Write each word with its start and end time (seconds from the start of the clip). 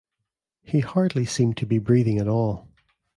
He 0.63 0.79
hardly 0.79 1.25
seemed 1.25 1.57
to 1.57 1.67
be 1.67 1.77
breathing 1.77 2.17
at 2.17 2.27
all. 2.27 2.67